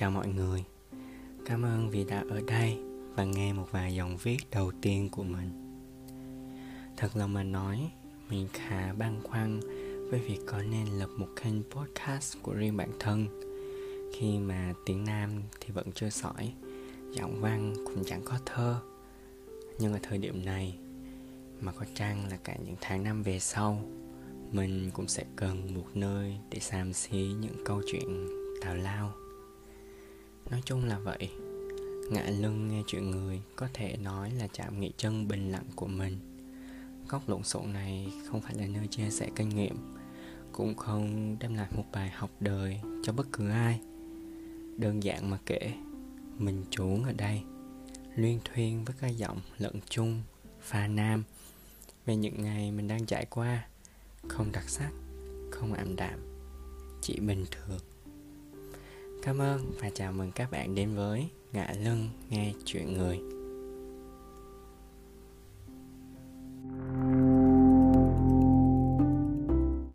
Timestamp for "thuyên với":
48.44-48.94